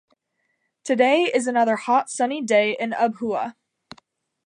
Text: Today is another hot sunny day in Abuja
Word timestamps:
Today 0.83 1.25
is 1.31 1.45
another 1.45 1.75
hot 1.75 2.09
sunny 2.09 2.41
day 2.41 2.75
in 2.79 2.89
Abuja 2.89 3.53